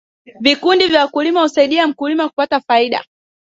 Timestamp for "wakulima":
1.01-1.41